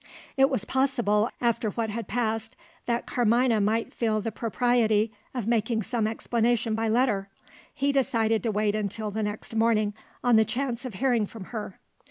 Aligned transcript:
It 0.35 0.49
was 0.49 0.65
possible, 0.65 1.29
after 1.39 1.69
what 1.69 1.91
had 1.91 2.07
passed, 2.07 2.55
that 2.87 3.05
Carmina 3.05 3.61
might 3.61 3.93
feel 3.93 4.19
the 4.19 4.31
propriety 4.31 5.13
of 5.35 5.45
making 5.45 5.83
some 5.83 6.07
explanation 6.07 6.73
by 6.73 6.87
letter. 6.87 7.29
He 7.71 7.91
decided 7.91 8.41
to 8.41 8.51
wait 8.51 8.73
until 8.73 9.11
the 9.11 9.21
next 9.21 9.53
morning, 9.55 9.93
on 10.23 10.37
the 10.37 10.43
chance 10.43 10.85
of 10.85 10.95
hearing 10.95 11.27
from 11.27 11.43
her. 11.53 11.79